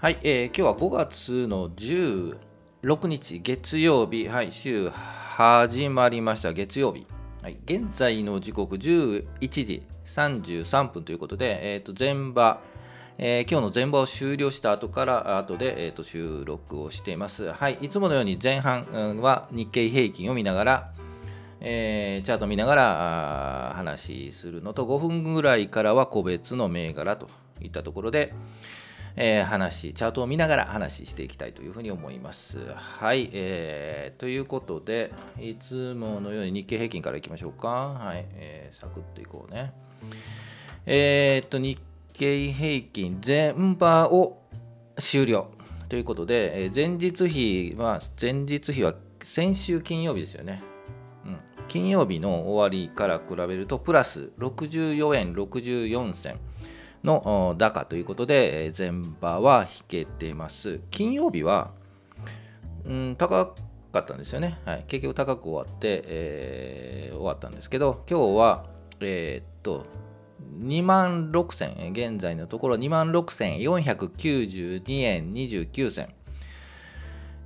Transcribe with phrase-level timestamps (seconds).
[0.00, 7.06] はい、えー今日は5月の16日月曜日、はい、週始まりました月曜日。
[7.42, 12.62] はい、現在の時刻11時33分ということで、えー、と前場、
[13.18, 17.52] えー今日の前場を終了した後から後で、えー、と収録をしています。
[17.52, 20.92] はい、いつものように前半は日経平均を見ながら、
[21.60, 27.28] えーチャート見ながら話するのと5分ぐらいからは個別の銘柄と
[27.60, 28.32] いったところで、
[29.16, 32.58] えー話チャートを見ながら話していきたいというふうに思います。
[32.74, 37.68] はい、えーということでいつものように日経平均からいきましょうか。
[37.68, 39.72] はい、えーサクッといこうね。
[40.86, 41.80] えーっと日
[42.12, 44.42] 経平均全場を
[44.98, 45.50] 終了
[45.88, 50.62] ということで、えー前日比は前日比は先週金曜日ですよね。
[51.26, 51.36] うん、
[51.68, 56.38] 金曜日の終わりから比べるとプラス64円64銭
[57.04, 60.80] の高ということで、前場は引けています。
[60.90, 61.70] 金曜日は、
[62.84, 63.54] うん、高
[63.92, 64.58] かったんですよね。
[64.64, 68.64] はい、結局高く終わって、えー終わったんですけど、今日は、
[69.00, 69.84] えーっと、
[70.58, 76.14] 2万6000円、現在のところ2万6492円29銭。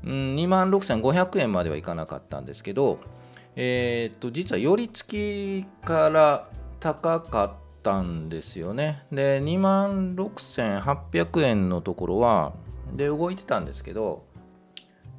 [0.04, 3.00] うん、2万6500円まではいかなかったんですけど、
[3.56, 6.48] えーっと実は寄り付きから
[6.78, 9.04] 高かったたんですよね。
[9.12, 12.54] で、2万6800円のところは、
[12.94, 14.24] で、動いてたんですけど、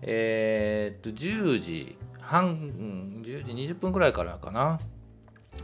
[0.02, 4.80] えーっと、10時半、10時20分ぐらいからかな、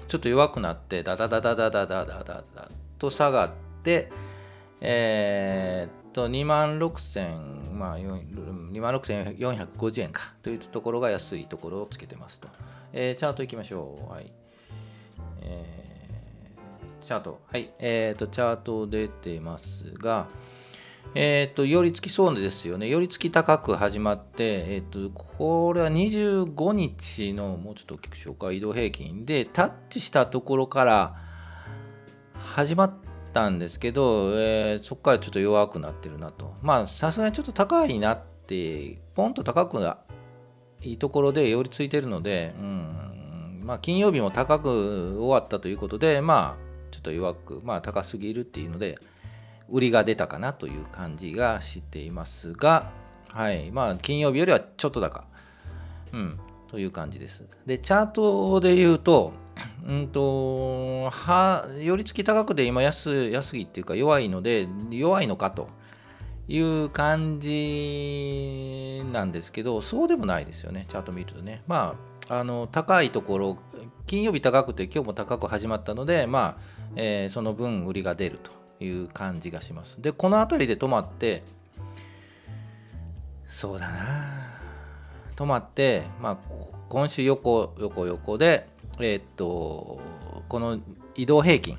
[0.07, 3.51] ちょっと弱くなって、ダダダダダダダダダダと下がっ
[3.83, 4.11] て、
[4.79, 12.47] えーっと、2万6000、まあ、2万6450円かというところが安いところをつけてますと。
[12.93, 14.11] えーチャートいきましょう。
[14.11, 14.31] はい。
[15.41, 15.90] えー
[17.01, 17.39] チャート。
[17.51, 17.71] はい。
[17.79, 20.27] えーっと、チャート出てますが、
[21.15, 22.87] えーっと、寄り付きそうですよね。
[22.87, 31.15] 寄り付き高く始まって、えーっと、これは25日の、もうちょっと大きくしようか、移動平均で、タッチしたところから
[32.33, 32.93] 始まっ
[33.33, 36.53] たんですけど、えーそこからちょっと弱くなってるなと。
[36.61, 39.97] まあ、さすがにちょっと高いなって、ポンと高くな
[40.83, 48.97] いいところで寄り付いてるので、うん、まあ、金曜日も高く終わったということで、まあ、ちょっと弱く、まあ、高すぎるっていうので、
[49.69, 52.91] 売りが出たかなという感じがしていますが、
[53.31, 55.23] はい、まあ、金曜日よりはちょっと高。
[56.13, 57.43] うん、という感じです。
[57.65, 59.31] で、チャートで言うと、
[59.87, 65.69] うんと、は、寄り付き高くで今安、安いっていうか弱いので、弱いのかと
[66.47, 71.63] いう感じなんですけど、そうでもないですよね、チャート見るとね。
[71.67, 71.95] ま
[72.27, 73.57] あ、あの、高いところ、
[74.05, 80.01] 金曜日高くて今日も高く始まったので、まあ、えーその分売りが出るという感じがします。
[80.01, 81.43] で、この辺りで止まって、
[83.47, 84.51] そうだな
[85.35, 86.37] 止まって、まあ、
[86.89, 88.67] 今週横横横で、
[88.99, 89.99] えーっと
[90.47, 90.79] この
[91.15, 91.77] 移動平均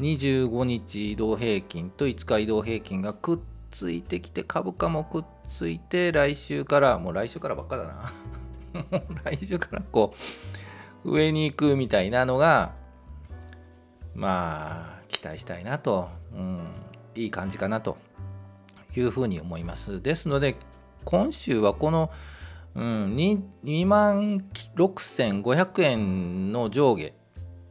[0.00, 3.38] 25日移動平均と5日移動平均がくっ
[3.70, 8.12] ついてきて株価もくっついて来週からもう来週からばっかだな
[9.24, 10.14] 来週からこ
[11.04, 12.72] う上に行くみたいなのが
[14.14, 16.68] まあ期待したいなと、うん、
[17.14, 17.96] いい感じかなと
[18.96, 20.02] いうふうに思います。
[20.02, 20.56] ですので、
[21.04, 22.10] 今週はこの、
[22.74, 24.44] うん、2, 万
[24.76, 27.12] 6500円の上下、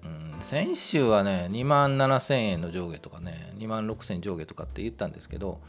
[0.04, 5.60] うん、先週はね、2万7000円の上下とかね、2万6000円上下とかって言ったんですけど、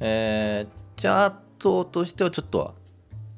[0.00, 2.74] えーチャートとしてはちょっとは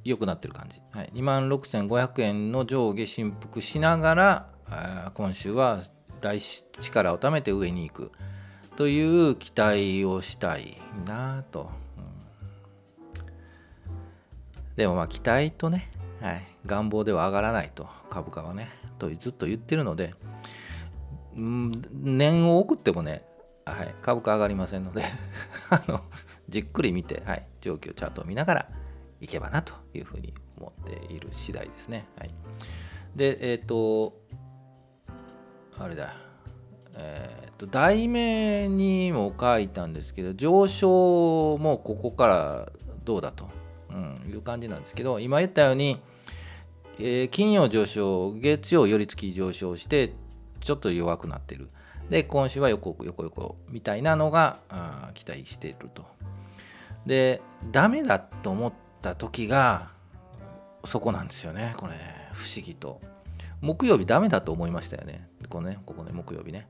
[0.03, 0.81] 良くなってる感じ。
[0.93, 4.49] はい、2万6500円の上下振幅しながら、
[5.13, 5.81] 今週は
[6.21, 8.13] 来週力をためて上に行く。
[8.77, 11.71] という期待をしたいなと。
[11.99, 12.01] う
[13.21, 13.27] ん。
[14.77, 17.89] でもまあ期待とね、はい、願望では上がらないと。
[18.09, 18.71] 株価はね。
[18.99, 20.15] とずっと言ってるので、
[21.37, 23.25] うん、念を送ってもね、
[23.65, 25.05] はい、株価上がりませんので。
[25.71, 26.03] あの
[26.49, 28.69] じっくり見て、はい、状況チャートを見ながら
[29.21, 32.07] いけばなというふうに思っている次第ですね。
[32.19, 32.35] はい、
[33.15, 34.15] で、えっ、と、
[35.79, 36.15] あれだ、
[36.97, 42.73] えっ、と、題名にも書いたんですけど、上昇もここから
[43.05, 43.49] どうだと、
[43.91, 45.99] うん、いう感じなんですけど、今言ったように、
[46.99, 50.15] えー金曜上昇、月曜寄り付き上昇して、
[50.61, 51.71] ちょっと弱くなってる。
[52.11, 56.05] で、今週は横横横みたいなのがあ期待していると。
[57.07, 57.41] で、
[57.71, 59.91] ダメだと思った時が、
[60.85, 61.95] そこなんですよね、これ、
[62.33, 63.01] 不思議と。
[63.61, 65.29] 木曜日ダメだと思いましたよね。
[65.49, 66.69] このね、ここね、木曜日ね。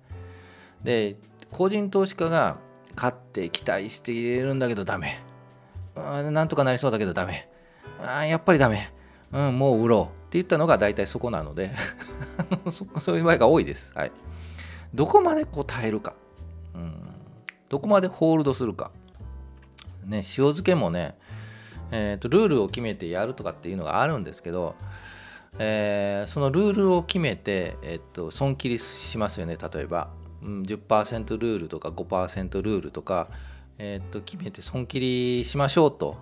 [0.83, 1.17] で、
[1.51, 2.59] 個人投資家が
[2.97, 5.23] 買って期待して入れるんだけどダメ。
[5.95, 7.49] なんとかなりそうだけどダメ。
[8.05, 8.93] あやっぱりダメ。
[9.33, 10.21] うんもう売ろう。
[10.29, 11.71] って言ったのが大体そこなので。
[12.71, 14.13] そういう場合が多いです、はい、
[14.95, 16.15] どこまでこう耐えるか、
[16.75, 16.95] うん、
[17.69, 18.91] どこまでホールドするか。
[20.05, 21.17] ね塩漬けもね
[21.93, 24.77] えーと、ルールを決めてやるとかっていうのがあるんですけど、
[25.59, 30.11] えー、そのルールを決めて、えーと、損切りしますよね例えば、
[30.43, 33.29] うん、10%ルールとか5%ルールとか、
[33.79, 36.17] えーと、決めて損切りしましょうと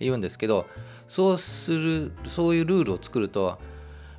[0.00, 0.66] 言うんですけど
[1.06, 3.58] そうするそういうルールを作ると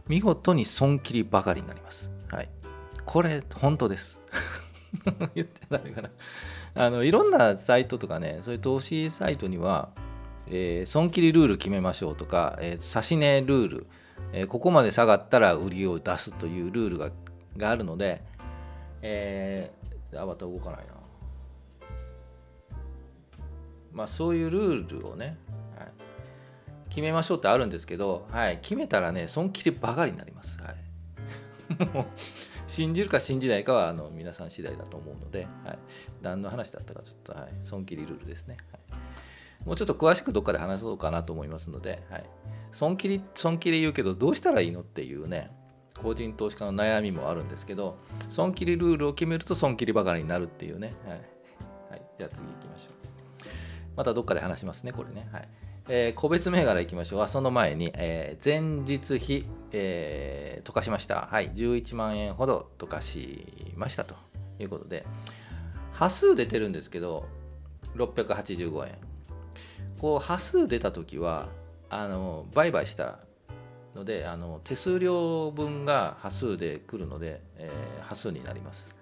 [0.07, 2.11] 見事に損切りばかりになります。
[2.29, 2.49] はい、
[3.05, 4.21] これ本当です。
[5.33, 6.09] 言ってないかな。
[6.75, 9.89] あのいろんなサイトとかねそういう投資サイトには
[10.47, 13.87] えー、損切りルール決めましょうとか、えー、指値ルール、
[14.33, 17.11] えー、ここまで下がったら売りを出すというルールが
[17.57, 18.21] があるので、
[19.01, 20.93] えー、あまた動かないな。
[23.93, 25.37] まあそういうルールをね、
[25.77, 25.87] はい、
[26.89, 30.59] 決めましょうってあるんですけど、はい、決めたらね、損切りばかりになります。
[30.59, 30.75] はい、
[32.67, 35.79] 信じるか信じないかはあの皆さん次第だと思うので、はい、
[36.21, 38.57] 何の話だったかちょっと、はい、損切りルールですね。
[38.71, 39.04] はい
[39.65, 42.23] もうちょっと詳しくどっかで話そうかなと思いますので、はい、
[42.71, 45.51] 損切り損切り言うけどどうしたらいいのっていうね
[46.01, 47.97] 個人投資家の悩みもあるんですけど
[48.29, 51.17] 損切りルールを決めると損切りばかりになるっていうね、はい。
[51.89, 52.93] はい、じゃあ次行きましょう。
[53.95, 55.47] またどっかで話しますねこれね、はい。
[55.87, 57.27] えー、個別銘柄いきましょう。
[57.27, 61.27] その前に、えー、前日比、えー、溶かしました。
[61.31, 61.51] はい。
[61.51, 64.15] 11万円ほど溶かしましたと
[64.59, 65.05] いうことで
[65.93, 67.25] 端数出てるんですけど
[67.95, 69.14] 685円。
[70.05, 71.47] こう端数出た時は
[71.89, 73.17] あの売買した
[73.95, 78.95] のであの手数料分が端数で来るので、えー、端数になります。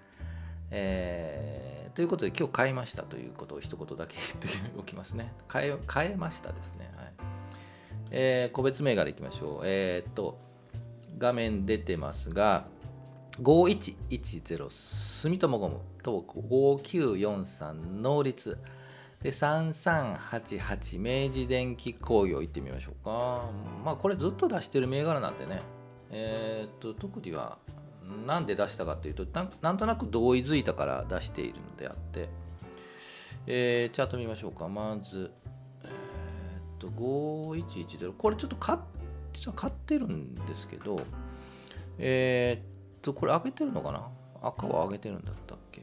[0.70, 5.30] えー、ということで今日買いましたということを一言だけ言っておきますね。
[5.46, 6.90] 買え買えましたですね。
[6.96, 7.12] はい
[8.10, 9.60] えー、個別銘柄いきましょう。
[9.64, 10.38] えー、っと
[11.18, 12.66] 画面出てますが
[13.42, 18.56] 5110住友ゴムと5943能率
[19.24, 23.48] で3388明治電機工業行ってみましょうか。
[23.82, 25.62] まあこれずっと出してる銘柄なんでね。
[26.10, 27.56] えー、っと特には
[28.26, 29.24] 何で出したかというと
[29.62, 32.28] なんとなく同意づいたから出しているのであって、
[33.46, 34.68] えー、チャート見ましょうか。
[34.68, 35.32] まず
[35.82, 35.90] えー、っ
[36.78, 38.78] と5110これちょっと買
[39.32, 41.00] 実は買ってるんですけど
[41.96, 44.06] えー、っとこれ上げてるのかな？
[44.42, 45.80] 赤は上げてるんだったっけ？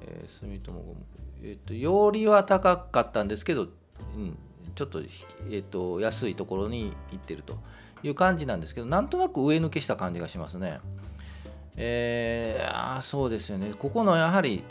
[0.00, 0.96] えー、住友ゴム。
[1.46, 3.66] えーと、よりは高かったんですけど、う
[4.18, 4.36] ん、
[4.74, 7.58] ちょっと,、えーと、安いところに行ってると
[8.02, 10.80] いう感じなんですけどなんとなく上抜けした感じがしますね。
[11.76, 14.62] えー、あそうですよねここのやはり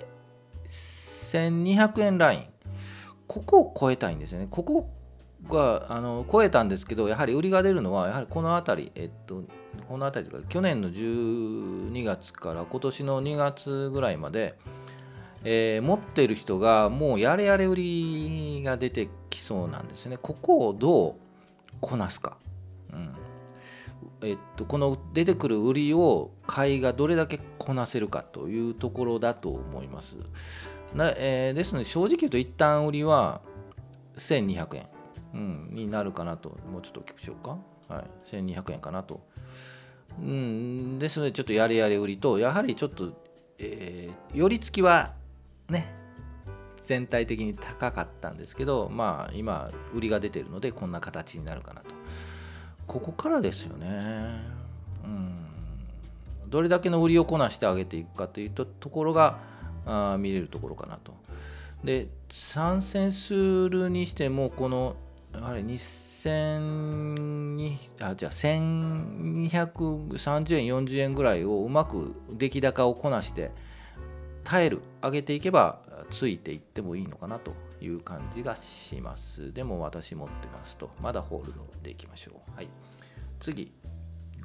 [0.65, 2.45] 1200円ライン
[3.27, 4.47] ここを超えたいんですよね。
[4.49, 4.89] ここ
[5.49, 9.43] があの超えたんですけどやはり売りが出るのはやはりこの辺り、えっと、
[9.87, 14.55] この辺りとか去年の12月から今年の2月ぐらいまで
[15.43, 20.17] えー、持ってる人がもうやれやれ売りが出てきそうなんですね。
[20.17, 21.15] ここをどう
[21.81, 22.37] こなすか。
[22.91, 23.15] うん
[24.21, 30.17] えっと、この出てくる売りを買いがどれだけこなせるかというところだと思います。
[30.95, 33.41] なえー、ですので正直言うと一旦売りは
[34.15, 34.87] 1200円、
[35.33, 37.57] うん、になるかなともうちょっとお聞きしようか。
[37.89, 39.21] はい、1200円かなと。
[40.19, 43.11] うん、ですのでちょっとやれやれ売りとやはりちょっと、
[43.57, 45.13] えー、寄り付きは
[45.69, 45.93] ね
[46.83, 51.93] 全体的に高かったんですけどまあ今売りが出てるのでこんな形になるかなと。
[52.87, 53.87] ここからですよね。
[55.05, 55.35] うん。
[56.47, 59.39] どれだけの売りをこなしてあげていくかというとところが
[59.85, 61.13] あ見れるところかなと。
[61.83, 64.95] で参戦するにしてもこの
[65.33, 73.51] やはり2000にあじゃあ1230円40円ぐらいをうまく出来高をこなして
[74.43, 79.53] 耐える上げていけばついていってもいいのかなという感じがします。
[79.53, 82.55] でも私持ってますとまだホールドでいきましょう。
[82.55, 82.69] はい。
[83.39, 83.71] 次。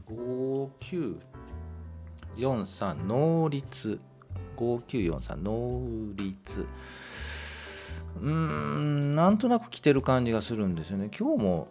[0.09, 4.00] 5943能率。
[4.57, 6.67] 5943能率。
[8.21, 11.11] うーんなんとなく来てる感じがするんですよね。
[11.17, 11.69] 今日も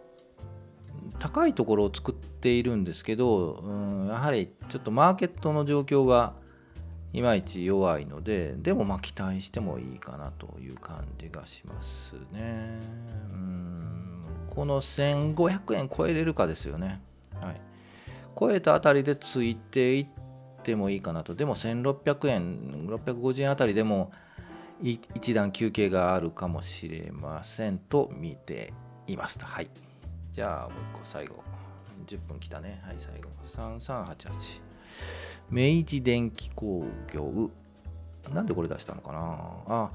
[1.19, 6.33] 高いところを作っているんですけどうんやはりちょっとマーケットの状況が
[7.13, 12.79] いまいち弱いのででもまあ期待してもいいかなという感じがしますね
[14.49, 17.01] この1500円超えれるかですよね
[17.41, 17.61] はい
[18.39, 20.07] 超えたあたりでついていっ
[20.63, 24.11] てもいいかなとでも1600円650円あたりでも
[24.81, 28.73] 一段休憩があるかもしれませんと見て
[29.07, 29.45] いますと。
[29.45, 29.69] はい。
[30.31, 31.43] じゃあもう一個最後。
[32.05, 32.81] 10分来たね。
[32.85, 33.29] はい、最後。
[33.43, 34.66] 3388。
[35.49, 37.49] 明治電機工業。
[38.33, 39.19] なんでこれ出したのかな？
[39.67, 39.91] あ、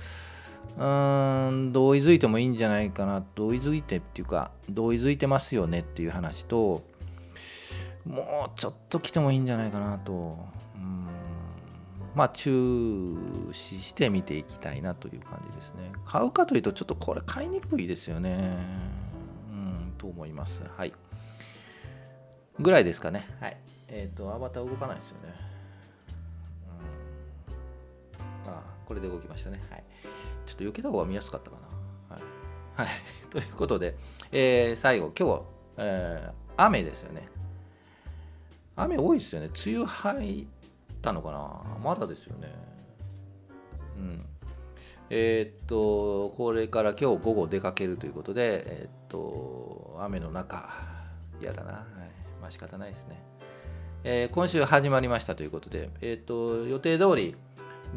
[0.79, 3.23] うーん、同意づいてもいいんじゃないかな。
[3.35, 6.83] 同意づいてっていうか、同意づいてますよねっていう話と、
[8.07, 10.39] もうちょっと来てもいいんじゃないかなと。
[10.77, 11.07] うん
[12.15, 13.17] まあ、注
[13.53, 15.91] 視して見ていきたいなという感じですね。
[16.05, 18.59] 買うかというと、ちょっとこれ買いにくいですよね。
[19.51, 20.63] うん、と思います。
[20.77, 20.93] はい。
[22.61, 23.27] ぐらいですかね。
[23.41, 23.57] はい。
[23.93, 25.35] えっ、ー、と、アバター動かないですよね。
[28.47, 29.61] うん、ああ、これで動きましたね。
[29.71, 29.85] はい。
[30.47, 31.59] ちょっと避けた方が見やすかったか
[32.09, 32.17] な。
[32.17, 32.25] はい。
[32.75, 32.89] はい、
[33.29, 33.95] ということで、
[34.33, 35.43] えー、最後、今日は、
[35.77, 37.29] えー、雨ですよね。
[38.77, 39.51] 雨多いですよね。
[39.67, 40.47] 梅雨入っ
[41.03, 42.51] たのかなまだですよね。
[43.99, 44.27] うん。
[45.11, 50.71] えー、っと、これから今日午後出かけるということで、えー、っと、雨の中、
[51.43, 51.73] 嫌だな。
[51.73, 51.85] はい。
[52.41, 53.32] まあ仕方ないですね。
[54.05, 57.37] えー、今週始まりましたということで、えっと、予定通り、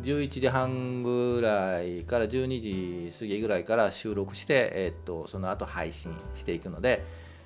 [0.04, 7.04] 11時半ぐらいから12時過ぎぐらいから収録して、えっと、その後配信していくので、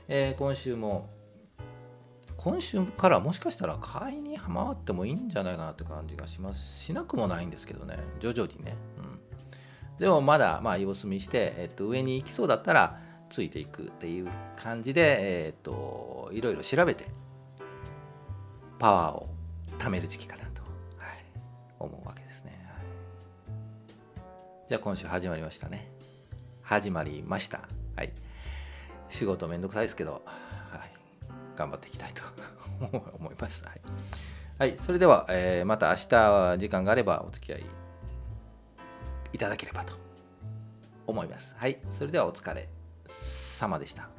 [0.09, 1.07] え今週も
[2.35, 6.83] 今週からもしかしたら買いに回ってもいいんじゃないかなって感じがします。
[6.83, 7.97] しなくもないんですけどね。
[8.19, 9.19] 徐々にね、うん、
[9.99, 12.99] でもまだまあ様子見して、えっと、上に行きそうだったら
[13.29, 14.27] ついていくっていう
[14.61, 17.05] 感じで、えっと、いろいろ調べて
[18.79, 19.27] パワーを
[19.77, 20.62] 貯める時期かなと、
[20.98, 21.25] はい、
[21.79, 22.86] 思うわけですね、はい、
[24.69, 25.91] じゃあ今週始まりましたね。
[26.69, 27.67] 始まりました。
[27.95, 28.13] はい。
[29.09, 30.91] 仕事めんどくさいですけどはい。
[31.57, 32.21] 頑張っていきたいと
[33.19, 33.65] 思います。
[33.65, 33.81] はい、
[34.59, 37.65] はい、それでは、えー、また明日時間があればお付き合い
[39.33, 39.93] いただければと
[41.05, 41.55] 思います。
[41.57, 42.69] はい、それではお疲れ
[43.07, 44.18] 様でした。